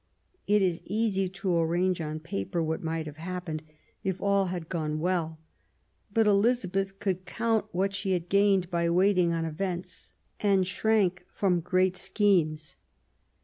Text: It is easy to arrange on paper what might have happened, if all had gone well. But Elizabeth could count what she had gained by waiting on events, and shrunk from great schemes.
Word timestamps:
It 0.47 0.63
is 0.63 0.81
easy 0.85 1.29
to 1.29 1.57
arrange 1.59 2.01
on 2.01 2.21
paper 2.21 2.63
what 2.63 2.81
might 2.81 3.05
have 3.05 3.17
happened, 3.17 3.61
if 4.03 4.19
all 4.19 4.45
had 4.47 4.67
gone 4.67 4.99
well. 4.99 5.37
But 6.11 6.25
Elizabeth 6.25 6.97
could 6.97 7.27
count 7.27 7.67
what 7.71 7.93
she 7.93 8.13
had 8.13 8.27
gained 8.27 8.71
by 8.71 8.89
waiting 8.89 9.31
on 9.31 9.45
events, 9.45 10.15
and 10.39 10.65
shrunk 10.65 11.23
from 11.31 11.59
great 11.59 11.95
schemes. 11.95 12.77